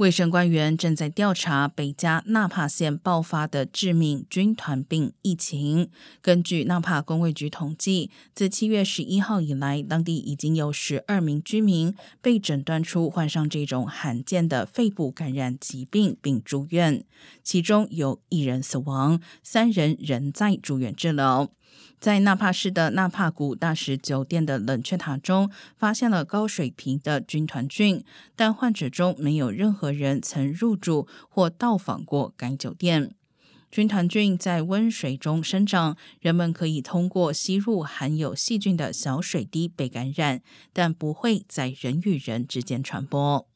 [0.00, 5.90] 卫生官员正在调查北加纳帕县爆发的致命军团病疫情。
[6.22, 17.04] 根据纳帕公卫局统计，自七月十一号以来，当地已经有十二名居民被诊断出患上这种罕见的肺部感染疾病，并住院，
[17.42, 21.50] 其中有一人死亡，三人仍在住院治疗。
[21.98, 28.02] 在纳帕市的纳帕谷大使酒店的冷却塔中，发现了高水平的军团菌，
[28.34, 33.14] 但患者中没有任何人曾入住或到访过该酒店。
[33.70, 40.40] 军团菌在温水中生长，人们可以通过吸入含有细菌的小水滴被感染，
[40.72, 43.49] 但不会在人与人之间传播。